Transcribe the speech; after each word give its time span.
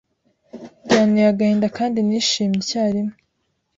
Byanteye 0.85 1.27
agahinda 1.33 1.67
kandi 1.77 1.97
nishimye 2.01 2.57
icyarimwe. 2.63 3.15